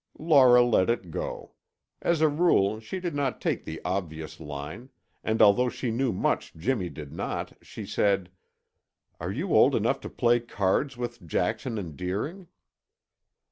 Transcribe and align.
Laura 0.17 0.63
let 0.63 0.89
it 0.89 1.11
go. 1.11 1.51
As 2.01 2.21
a 2.21 2.27
rule, 2.27 2.79
she 2.79 2.99
did 2.99 3.13
not 3.13 3.39
take 3.39 3.65
the 3.65 3.79
obvious 3.85 4.39
line, 4.39 4.89
and 5.23 5.43
although 5.43 5.69
she 5.69 5.91
knew 5.91 6.11
much 6.11 6.55
Jimmy 6.55 6.89
did 6.89 7.13
not, 7.13 7.53
she 7.61 7.85
said, 7.85 8.31
"Are 9.19 9.31
you 9.31 9.53
old 9.53 9.75
enough 9.75 9.99
to 9.99 10.09
play 10.09 10.39
cards 10.39 10.97
with 10.97 11.23
Jackson 11.27 11.77
and 11.77 11.95
Deering?" 11.95 12.47